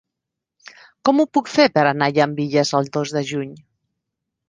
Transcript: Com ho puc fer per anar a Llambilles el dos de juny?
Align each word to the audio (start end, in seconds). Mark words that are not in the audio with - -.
Com 1.09 1.21
ho 1.21 1.27
puc 1.37 1.53
fer 1.57 1.67
per 1.77 1.85
anar 1.91 2.09
a 2.09 2.17
Llambilles 2.17 2.75
el 2.83 2.93
dos 2.99 3.17
de 3.19 3.27
juny? 3.33 3.57